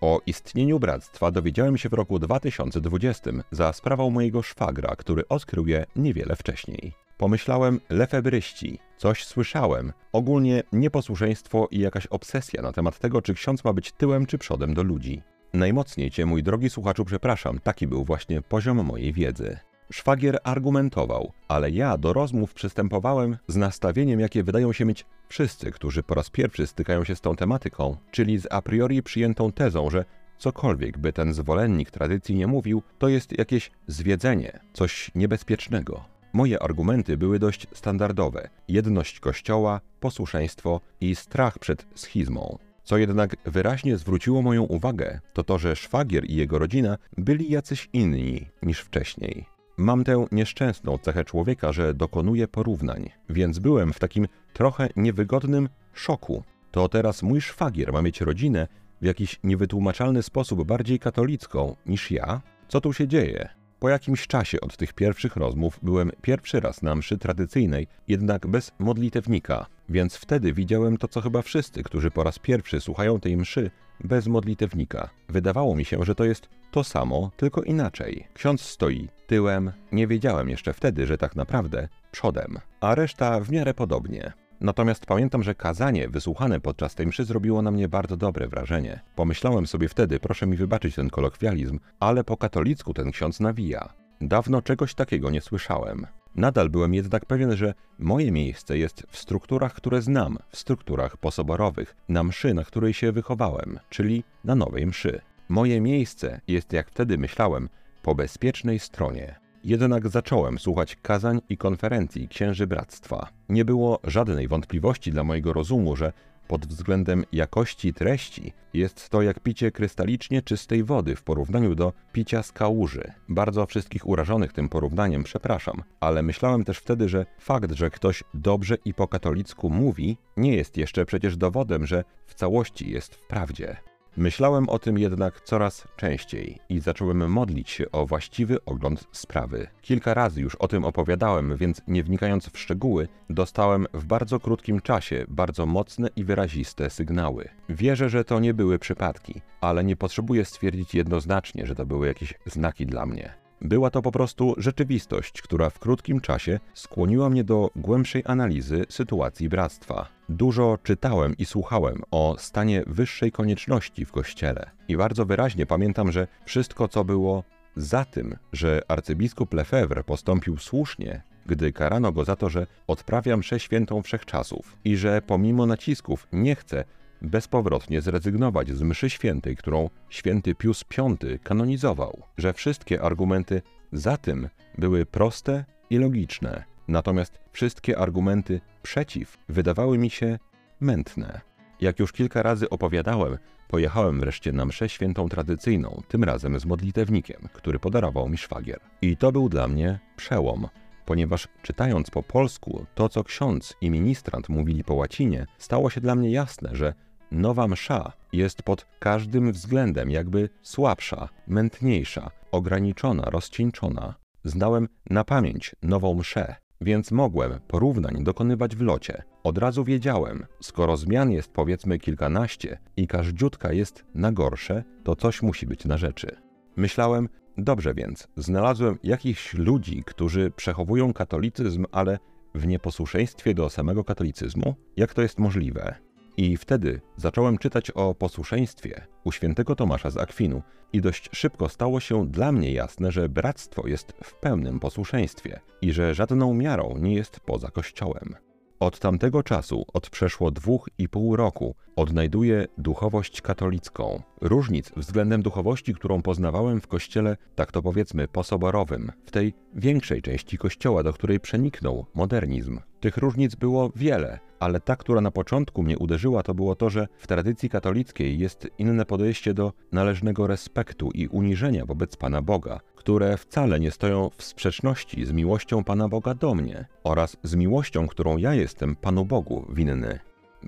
O 0.00 0.20
istnieniu 0.26 0.78
bractwa 0.78 1.30
dowiedziałem 1.30 1.78
się 1.78 1.88
w 1.88 1.92
roku 1.92 2.18
2020 2.18 3.30
za 3.50 3.72
sprawą 3.72 4.10
mojego 4.10 4.42
szwagra, 4.42 4.96
który 4.96 5.28
odkrył 5.28 5.66
je 5.66 5.86
niewiele 5.96 6.36
wcześniej. 6.36 6.92
Pomyślałem, 7.16 7.80
lefebryści, 7.90 8.78
coś 8.96 9.24
słyszałem, 9.24 9.92
ogólnie 10.12 10.62
nieposłuszeństwo 10.72 11.68
i 11.70 11.78
jakaś 11.78 12.06
obsesja 12.06 12.62
na 12.62 12.72
temat 12.72 12.98
tego, 12.98 13.22
czy 13.22 13.34
ksiądz 13.34 13.64
ma 13.64 13.72
być 13.72 13.92
tyłem 13.92 14.26
czy 14.26 14.38
przodem 14.38 14.74
do 14.74 14.82
ludzi. 14.82 15.22
Najmocniej 15.52 16.10
cię, 16.10 16.26
mój 16.26 16.42
drogi 16.42 16.70
słuchaczu, 16.70 17.04
przepraszam, 17.04 17.58
taki 17.58 17.86
był 17.86 18.04
właśnie 18.04 18.42
poziom 18.42 18.84
mojej 18.84 19.12
wiedzy. 19.12 19.58
Szwagier 19.92 20.38
argumentował, 20.44 21.32
ale 21.48 21.70
ja 21.70 21.98
do 21.98 22.12
rozmów 22.12 22.54
przystępowałem 22.54 23.36
z 23.48 23.56
nastawieniem, 23.56 24.20
jakie 24.20 24.42
wydają 24.42 24.72
się 24.72 24.84
mieć 24.84 25.04
wszyscy, 25.28 25.70
którzy 25.70 26.02
po 26.02 26.14
raz 26.14 26.30
pierwszy 26.30 26.66
stykają 26.66 27.04
się 27.04 27.16
z 27.16 27.20
tą 27.20 27.36
tematyką, 27.36 27.96
czyli 28.10 28.38
z 28.38 28.46
a 28.50 28.62
priori 28.62 29.02
przyjętą 29.02 29.52
tezą, 29.52 29.90
że 29.90 30.04
cokolwiek 30.38 30.98
by 30.98 31.12
ten 31.12 31.34
zwolennik 31.34 31.90
tradycji 31.90 32.34
nie 32.34 32.46
mówił, 32.46 32.82
to 32.98 33.08
jest 33.08 33.38
jakieś 33.38 33.70
zwiedzenie, 33.86 34.60
coś 34.72 35.10
niebezpiecznego. 35.14 36.04
Moje 36.32 36.62
argumenty 36.62 37.16
były 37.16 37.38
dość 37.38 37.66
standardowe: 37.72 38.48
jedność 38.68 39.20
kościoła, 39.20 39.80
posłuszeństwo 40.00 40.80
i 41.00 41.14
strach 41.16 41.58
przed 41.58 41.86
schizmą. 41.94 42.58
Co 42.84 42.96
jednak 42.96 43.36
wyraźnie 43.44 43.96
zwróciło 43.96 44.42
moją 44.42 44.62
uwagę, 44.62 45.20
to 45.32 45.44
to, 45.44 45.58
że 45.58 45.76
szwagier 45.76 46.24
i 46.30 46.34
jego 46.34 46.58
rodzina 46.58 46.98
byli 47.18 47.50
jacyś 47.50 47.88
inni 47.92 48.46
niż 48.62 48.80
wcześniej. 48.80 49.55
Mam 49.78 50.04
tę 50.04 50.26
nieszczęsną 50.32 50.98
cechę 50.98 51.24
człowieka, 51.24 51.72
że 51.72 51.94
dokonuję 51.94 52.48
porównań, 52.48 53.10
więc 53.28 53.58
byłem 53.58 53.92
w 53.92 53.98
takim 53.98 54.28
trochę 54.52 54.88
niewygodnym 54.96 55.68
szoku. 55.92 56.42
To 56.70 56.88
teraz 56.88 57.22
mój 57.22 57.40
szwagier 57.40 57.92
ma 57.92 58.02
mieć 58.02 58.20
rodzinę 58.20 58.68
w 59.02 59.04
jakiś 59.04 59.40
niewytłumaczalny 59.44 60.22
sposób 60.22 60.64
bardziej 60.64 60.98
katolicką 60.98 61.76
niż 61.86 62.10
ja? 62.10 62.40
Co 62.68 62.80
tu 62.80 62.92
się 62.92 63.08
dzieje? 63.08 63.48
Po 63.78 63.88
jakimś 63.88 64.26
czasie 64.26 64.60
od 64.60 64.76
tych 64.76 64.92
pierwszych 64.92 65.36
rozmów 65.36 65.78
byłem 65.82 66.10
pierwszy 66.22 66.60
raz 66.60 66.82
na 66.82 66.94
mszy 66.94 67.18
tradycyjnej, 67.18 67.86
jednak 68.08 68.46
bez 68.46 68.72
modlitewnika, 68.78 69.66
więc 69.88 70.16
wtedy 70.16 70.52
widziałem 70.52 70.96
to, 70.96 71.08
co 71.08 71.20
chyba 71.20 71.42
wszyscy, 71.42 71.82
którzy 71.82 72.10
po 72.10 72.22
raz 72.22 72.38
pierwszy 72.38 72.80
słuchają 72.80 73.20
tej 73.20 73.36
mszy 73.36 73.70
bez 74.04 74.26
modlitewnika. 74.26 75.10
Wydawało 75.28 75.76
mi 75.76 75.84
się, 75.84 76.04
że 76.04 76.14
to 76.14 76.24
jest 76.24 76.48
to 76.70 76.84
samo, 76.84 77.30
tylko 77.36 77.62
inaczej. 77.62 78.28
Ksiądz 78.34 78.60
stoi 78.62 79.08
tyłem, 79.26 79.72
nie 79.92 80.06
wiedziałem 80.06 80.48
jeszcze 80.48 80.72
wtedy, 80.72 81.06
że 81.06 81.18
tak 81.18 81.36
naprawdę 81.36 81.88
przodem, 82.10 82.58
a 82.80 82.94
reszta 82.94 83.40
w 83.40 83.50
miarę 83.50 83.74
podobnie. 83.74 84.32
Natomiast 84.60 85.06
pamiętam, 85.06 85.42
że 85.42 85.54
kazanie 85.54 86.08
wysłuchane 86.08 86.60
podczas 86.60 86.94
tej 86.94 87.06
mszy 87.06 87.24
zrobiło 87.24 87.62
na 87.62 87.70
mnie 87.70 87.88
bardzo 87.88 88.16
dobre 88.16 88.48
wrażenie. 88.48 89.00
Pomyślałem 89.14 89.66
sobie 89.66 89.88
wtedy, 89.88 90.20
proszę 90.20 90.46
mi 90.46 90.56
wybaczyć 90.56 90.94
ten 90.94 91.10
kolokwializm, 91.10 91.78
ale 92.00 92.24
po 92.24 92.36
katolicku 92.36 92.94
ten 92.94 93.10
ksiądz 93.10 93.40
nawija. 93.40 93.88
Dawno 94.20 94.62
czegoś 94.62 94.94
takiego 94.94 95.30
nie 95.30 95.40
słyszałem. 95.40 96.06
Nadal 96.36 96.70
byłem 96.70 96.94
jednak 96.94 97.26
pewien, 97.26 97.56
że 97.56 97.74
moje 97.98 98.32
miejsce 98.32 98.78
jest 98.78 99.06
w 99.08 99.18
strukturach, 99.18 99.74
które 99.74 100.02
znam, 100.02 100.38
w 100.48 100.56
strukturach 100.56 101.16
posoborowych, 101.16 101.96
na 102.08 102.24
mszy, 102.24 102.54
na 102.54 102.64
której 102.64 102.94
się 102.94 103.12
wychowałem, 103.12 103.78
czyli 103.90 104.24
na 104.44 104.54
nowej 104.54 104.86
mszy. 104.86 105.20
Moje 105.48 105.80
miejsce 105.80 106.40
jest, 106.48 106.72
jak 106.72 106.90
wtedy 106.90 107.18
myślałem, 107.18 107.68
po 108.02 108.14
bezpiecznej 108.14 108.78
stronie. 108.78 109.34
Jednak 109.64 110.08
zacząłem 110.08 110.58
słuchać 110.58 110.96
kazań 111.02 111.40
i 111.48 111.56
konferencji 111.56 112.28
księży 112.28 112.66
bractwa. 112.66 113.28
Nie 113.48 113.64
było 113.64 114.00
żadnej 114.04 114.48
wątpliwości 114.48 115.12
dla 115.12 115.24
mojego 115.24 115.52
rozumu, 115.52 115.96
że 115.96 116.12
pod 116.48 116.66
względem 116.66 117.24
jakości 117.32 117.94
treści 117.94 118.52
jest 118.74 119.08
to 119.08 119.22
jak 119.22 119.40
picie 119.40 119.70
krystalicznie 119.70 120.42
czystej 120.42 120.84
wody 120.84 121.16
w 121.16 121.22
porównaniu 121.22 121.74
do 121.74 121.92
picia 122.12 122.42
z 122.42 122.52
kałuży. 122.52 123.12
Bardzo 123.28 123.66
wszystkich 123.66 124.06
urażonych 124.08 124.52
tym 124.52 124.68
porównaniem 124.68 125.22
przepraszam, 125.22 125.82
ale 126.00 126.22
myślałem 126.22 126.64
też 126.64 126.78
wtedy, 126.78 127.08
że 127.08 127.26
fakt, 127.38 127.72
że 127.72 127.90
ktoś 127.90 128.24
dobrze 128.34 128.76
i 128.84 128.94
po 128.94 129.08
katolicku 129.08 129.70
mówi, 129.70 130.18
nie 130.36 130.56
jest 130.56 130.76
jeszcze 130.76 131.04
przecież 131.04 131.36
dowodem, 131.36 131.86
że 131.86 132.04
w 132.26 132.34
całości 132.34 132.90
jest 132.90 133.14
w 133.14 133.26
prawdzie. 133.26 133.76
Myślałem 134.16 134.68
o 134.68 134.78
tym 134.78 134.98
jednak 134.98 135.40
coraz 135.40 135.88
częściej 135.96 136.58
i 136.68 136.80
zacząłem 136.80 137.32
modlić 137.32 137.70
się 137.70 137.90
o 137.92 138.06
właściwy 138.06 138.64
ogląd 138.64 139.04
sprawy. 139.12 139.66
Kilka 139.82 140.14
razy 140.14 140.40
już 140.40 140.54
o 140.54 140.68
tym 140.68 140.84
opowiadałem, 140.84 141.56
więc 141.56 141.82
nie 141.88 142.02
wnikając 142.02 142.48
w 142.48 142.58
szczegóły, 142.58 143.08
dostałem 143.30 143.86
w 143.94 144.04
bardzo 144.04 144.40
krótkim 144.40 144.80
czasie 144.80 145.24
bardzo 145.28 145.66
mocne 145.66 146.08
i 146.16 146.24
wyraziste 146.24 146.90
sygnały. 146.90 147.48
Wierzę, 147.68 148.08
że 148.08 148.24
to 148.24 148.40
nie 148.40 148.54
były 148.54 148.78
przypadki, 148.78 149.40
ale 149.60 149.84
nie 149.84 149.96
potrzebuję 149.96 150.44
stwierdzić 150.44 150.94
jednoznacznie, 150.94 151.66
że 151.66 151.74
to 151.74 151.86
były 151.86 152.06
jakieś 152.06 152.34
znaki 152.46 152.86
dla 152.86 153.06
mnie. 153.06 153.34
Była 153.60 153.90
to 153.90 154.02
po 154.02 154.12
prostu 154.12 154.54
rzeczywistość, 154.58 155.42
która 155.42 155.70
w 155.70 155.78
krótkim 155.78 156.20
czasie 156.20 156.60
skłoniła 156.74 157.30
mnie 157.30 157.44
do 157.44 157.70
głębszej 157.76 158.22
analizy 158.26 158.84
sytuacji 158.88 159.48
bractwa. 159.48 160.15
Dużo 160.28 160.78
czytałem 160.82 161.36
i 161.36 161.44
słuchałem 161.44 162.02
o 162.10 162.36
stanie 162.38 162.82
wyższej 162.86 163.32
konieczności 163.32 164.04
w 164.04 164.12
kościele. 164.12 164.70
I 164.88 164.96
bardzo 164.96 165.26
wyraźnie 165.26 165.66
pamiętam, 165.66 166.12
że 166.12 166.26
wszystko, 166.44 166.88
co 166.88 167.04
było 167.04 167.44
za 167.76 168.04
tym, 168.04 168.36
że 168.52 168.82
arcybiskup 168.88 169.54
Lefebvre 169.54 170.04
postąpił 170.04 170.58
słusznie, 170.58 171.22
gdy 171.46 171.72
karano 171.72 172.12
go 172.12 172.24
za 172.24 172.36
to, 172.36 172.48
że 172.48 172.66
odprawia 172.86 173.36
mszę 173.36 173.60
świętą 173.60 174.02
wszechczasów 174.02 174.76
i 174.84 174.96
że 174.96 175.22
pomimo 175.22 175.66
nacisków 175.66 176.28
nie 176.32 176.54
chce 176.54 176.84
bezpowrotnie 177.22 178.00
zrezygnować 178.00 178.70
z 178.70 178.82
mszy 178.82 179.10
świętej, 179.10 179.56
którą 179.56 179.90
święty 180.08 180.54
Pius 180.54 180.84
V 180.96 181.16
kanonizował, 181.42 182.22
że 182.38 182.52
wszystkie 182.52 183.02
argumenty 183.02 183.62
za 183.92 184.16
tym 184.16 184.48
były 184.78 185.06
proste 185.06 185.64
i 185.90 185.98
logiczne, 185.98 186.64
natomiast 186.88 187.38
wszystkie 187.52 187.98
argumenty 187.98 188.60
przeciw 188.82 189.38
wydawały 189.48 189.98
mi 189.98 190.10
się 190.10 190.38
mętne. 190.80 191.40
Jak 191.80 191.98
już 191.98 192.12
kilka 192.12 192.42
razy 192.42 192.70
opowiadałem, 192.70 193.38
pojechałem 193.68 194.20
wreszcie 194.20 194.52
na 194.52 194.64
mszę 194.64 194.88
świętą 194.88 195.28
tradycyjną, 195.28 196.02
tym 196.08 196.24
razem 196.24 196.60
z 196.60 196.64
modlitewnikiem, 196.64 197.48
który 197.52 197.78
podarował 197.78 198.28
mi 198.28 198.38
szwagier. 198.38 198.80
I 199.02 199.16
to 199.16 199.32
był 199.32 199.48
dla 199.48 199.68
mnie 199.68 199.98
przełom, 200.16 200.68
ponieważ 201.04 201.48
czytając 201.62 202.10
po 202.10 202.22
polsku 202.22 202.86
to, 202.94 203.08
co 203.08 203.24
ksiądz 203.24 203.74
i 203.80 203.90
ministrant 203.90 204.48
mówili 204.48 204.84
po 204.84 204.94
łacinie, 204.94 205.46
stało 205.58 205.90
się 205.90 206.00
dla 206.00 206.14
mnie 206.14 206.30
jasne, 206.30 206.70
że 206.72 206.94
Nowa 207.32 207.68
msza 207.68 208.12
jest 208.32 208.62
pod 208.62 208.86
każdym 208.98 209.52
względem 209.52 210.10
jakby 210.10 210.48
słabsza, 210.62 211.28
mętniejsza, 211.46 212.30
ograniczona, 212.52 213.22
rozcieńczona. 213.22 214.14
Znałem 214.44 214.88
na 215.10 215.24
pamięć 215.24 215.76
nową 215.82 216.14
mszę, 216.14 216.56
więc 216.80 217.12
mogłem 217.12 217.60
porównań 217.68 218.24
dokonywać 218.24 218.76
w 218.76 218.80
locie. 218.80 219.22
Od 219.42 219.58
razu 219.58 219.84
wiedziałem, 219.84 220.46
skoro 220.60 220.96
zmian 220.96 221.30
jest 221.30 221.52
powiedzmy 221.52 221.98
kilkanaście 221.98 222.78
i 222.96 223.06
każdziutka 223.06 223.72
jest 223.72 224.04
na 224.14 224.32
gorsze, 224.32 224.84
to 225.04 225.16
coś 225.16 225.42
musi 225.42 225.66
być 225.66 225.84
na 225.84 225.96
rzeczy. 225.96 226.36
Myślałem, 226.76 227.28
dobrze 227.58 227.94
więc, 227.94 228.28
znalazłem 228.36 228.98
jakichś 229.02 229.54
ludzi, 229.54 230.02
którzy 230.06 230.50
przechowują 230.50 231.12
katolicyzm, 231.12 231.84
ale 231.92 232.18
w 232.54 232.66
nieposłuszeństwie 232.66 233.54
do 233.54 233.70
samego 233.70 234.04
katolicyzmu? 234.04 234.74
Jak 234.96 235.14
to 235.14 235.22
jest 235.22 235.38
możliwe? 235.38 236.05
I 236.36 236.56
wtedy 236.56 237.00
zacząłem 237.16 237.58
czytać 237.58 237.90
o 237.90 238.14
posłuszeństwie 238.14 239.06
u 239.24 239.32
świętego 239.32 239.76
Tomasza 239.76 240.10
z 240.10 240.16
Akwinu 240.16 240.62
i 240.92 241.00
dość 241.00 241.28
szybko 241.32 241.68
stało 241.68 242.00
się 242.00 242.26
dla 242.26 242.52
mnie 242.52 242.72
jasne, 242.72 243.12
że 243.12 243.28
bractwo 243.28 243.88
jest 243.88 244.12
w 244.24 244.34
pełnym 244.34 244.80
posłuszeństwie 244.80 245.60
i 245.82 245.92
że 245.92 246.14
żadną 246.14 246.54
miarą 246.54 246.98
nie 246.98 247.14
jest 247.14 247.40
poza 247.40 247.70
Kościołem. 247.70 248.34
Od 248.80 248.98
tamtego 248.98 249.42
czasu, 249.42 249.84
od 249.92 250.10
przeszło 250.10 250.50
dwóch 250.50 250.88
i 250.98 251.08
pół 251.08 251.36
roku, 251.36 251.74
odnajduję 251.96 252.66
duchowość 252.78 253.42
katolicką. 253.42 254.22
Różnic 254.40 254.92
względem 254.96 255.42
duchowości, 255.42 255.94
którą 255.94 256.22
poznawałem 256.22 256.80
w 256.80 256.86
kościele, 256.86 257.36
tak 257.54 257.72
to 257.72 257.82
powiedzmy, 257.82 258.28
posoborowym, 258.28 259.12
w 259.26 259.30
tej 259.30 259.54
większej 259.74 260.22
części 260.22 260.58
kościoła, 260.58 261.02
do 261.02 261.12
której 261.12 261.40
przeniknął 261.40 262.06
modernizm. 262.14 262.80
Tych 263.00 263.16
różnic 263.16 263.54
było 263.54 263.92
wiele, 263.96 264.38
ale 264.58 264.80
ta, 264.80 264.96
która 264.96 265.20
na 265.20 265.30
początku 265.30 265.82
mnie 265.82 265.98
uderzyła, 265.98 266.42
to 266.42 266.54
było 266.54 266.74
to, 266.74 266.90
że 266.90 267.08
w 267.18 267.26
tradycji 267.26 267.68
katolickiej 267.70 268.38
jest 268.38 268.68
inne 268.78 269.06
podejście 269.06 269.54
do 269.54 269.72
należnego 269.92 270.46
respektu 270.46 271.10
i 271.14 271.28
uniżenia 271.28 271.86
wobec 271.86 272.16
Pana 272.16 272.42
Boga, 272.42 272.80
które 272.96 273.36
wcale 273.36 273.80
nie 273.80 273.90
stoją 273.90 274.30
w 274.36 274.44
sprzeczności 274.44 275.24
z 275.26 275.32
miłością 275.32 275.84
Pana 275.84 276.08
Boga 276.08 276.34
do 276.34 276.54
mnie 276.54 276.86
oraz 277.04 277.36
z 277.42 277.54
miłością, 277.54 278.06
którą 278.06 278.36
ja 278.36 278.54
jestem 278.54 278.96
Panu 278.96 279.24
Bogu 279.24 279.66
winny. 279.72 280.18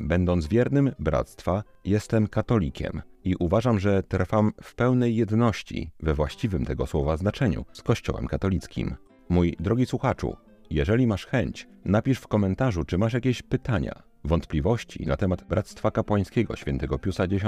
Będąc 0.01 0.47
wiernym 0.47 0.93
bractwa, 0.99 1.63
jestem 1.85 2.27
katolikiem 2.27 3.03
i 3.25 3.37
uważam, 3.37 3.81
że 3.81 4.03
trwam 4.03 4.53
w 4.63 4.75
pełnej 4.75 5.17
jedności, 5.17 5.91
we 6.01 6.15
właściwym 6.15 6.65
tego 6.65 6.87
słowa 6.87 7.17
znaczeniu, 7.17 7.65
z 7.73 7.83
Kościołem 7.83 8.27
katolickim. 8.27 8.97
Mój 9.29 9.57
drogi 9.61 9.87
słuchaczu, 9.87 10.37
jeżeli 10.71 11.07
masz 11.07 11.27
chęć, 11.27 11.69
napisz 11.85 12.19
w 12.19 12.29
komentarzu, 12.29 12.85
czy 12.85 12.99
masz 12.99 13.13
jakieś 13.13 13.43
pytania, 13.43 14.03
wątpliwości 14.25 15.07
na 15.07 15.17
temat 15.17 15.45
Bractwa 15.45 15.91
Kapłańskiego 15.91 16.57
Świętego 16.57 16.99
Piusa 16.99 17.25
X. 17.25 17.45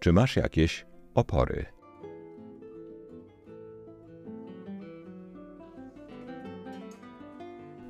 Czy 0.00 0.12
masz 0.12 0.36
jakieś 0.36 0.86
opory? 1.14 1.66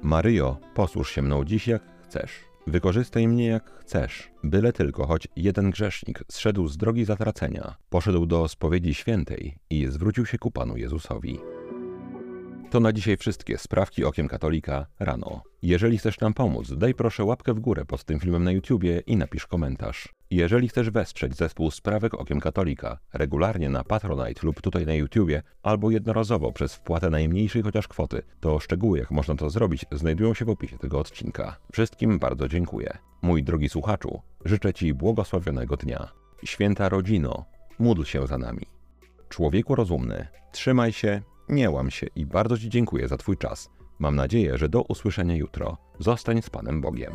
Maryjo, 0.03 0.57
posłuż 0.75 1.11
się 1.11 1.23
mną 1.23 1.45
dziś 1.45 1.69
jak 1.69 1.83
chcesz. 2.03 2.50
Wykorzystaj 2.67 3.29
mnie 3.29 3.47
jak 3.47 3.71
chcesz, 3.71 4.31
byle 4.45 4.73
tylko 4.73 5.07
choć 5.07 5.29
jeden 5.37 5.71
grzesznik 5.71 6.25
zszedł 6.29 6.69
z 6.69 6.77
drogi 6.77 7.05
zatracenia, 7.05 7.77
poszedł 7.91 8.27
do 8.27 8.49
spowiedzi 8.49 8.95
świętej 8.95 9.59
i 9.71 9.87
zwrócił 9.87 10.27
się 10.27 10.39
ku 10.39 10.51
Panu 10.51 10.77
Jezusowi. 10.77 11.39
To 12.71 12.81
na 12.81 12.93
dzisiaj 12.93 13.17
wszystkie 13.17 13.59
sprawki 13.59 14.05
okiem 14.05 14.29
katolika 14.29 14.87
rano. 14.99 15.43
Jeżeli 15.63 15.99
chcesz 15.99 16.21
nam 16.21 16.35
pomóc, 16.35 16.73
daj 16.77 16.95
proszę 16.95 17.25
łapkę 17.25 17.55
w 17.55 17.61
górę 17.61 17.85
pod 17.85 18.05
tym 18.05 18.21
filmem 18.21 18.45
na 18.45 18.53
YouTubie 18.53 19.03
i 19.07 19.17
napisz 19.17 19.47
komentarz. 19.47 20.20
Jeżeli 20.31 20.69
chcesz 20.69 20.91
wesprzeć 20.91 21.37
zespół 21.37 21.71
Sprawek 21.71 22.15
Okiem 22.15 22.41
Katolika 22.41 22.99
regularnie 23.13 23.71
na 23.71 23.85
Patronite 23.85 24.41
lub 24.43 24.61
tutaj 24.61 24.87
na 24.87 24.95
YouTubie, 24.95 25.43
albo 25.63 25.91
jednorazowo 25.91 26.53
przez 26.53 26.75
wpłatę 26.75 27.11
najmniejszej 27.11 27.63
chociaż 27.63 27.89
kwoty, 27.89 28.23
to 28.41 28.61
szczegóły 28.61 28.99
jak 28.99 29.11
można 29.11 29.35
to 29.35 29.51
zrobić 29.51 29.85
znajdują 29.93 30.35
się 30.35 30.45
w 30.45 30.51
opisie 30.51 30.79
tego 30.79 30.99
odcinka. 30.99 31.57
Wszystkim 31.73 32.19
bardzo 32.19 32.49
dziękuję. 32.49 32.99
Mój 33.23 33.43
drogi 33.45 33.69
słuchaczu, 33.69 34.23
życzę 34.45 34.75
Ci 34.75 34.95
błogosławionego 34.95 35.77
dnia. 35.77 36.09
Święta 36.45 36.89
rodzino, 36.89 37.45
módl 37.79 38.03
się 38.05 38.27
za 38.27 38.39
nami. 38.39 38.67
Człowieku 39.29 39.75
rozumny, 39.75 40.27
trzymaj 40.53 40.93
się, 40.93 41.23
nie 41.49 41.71
łam 41.71 41.91
się 41.91 42.07
i 42.17 42.27
bardzo 42.27 42.59
Ci 42.59 42.69
dziękuję 42.69 43.09
za 43.09 43.17
Twój 43.17 43.37
czas. 43.37 43.71
Mam 43.99 44.17
nadzieję, 44.17 44.59
że 44.59 44.69
do 44.69 44.83
usłyszenia 44.83 45.37
jutro. 45.37 45.77
Zostań 45.99 46.43
z 46.43 46.51
Panem 46.51 46.81
Bogiem. 46.81 47.13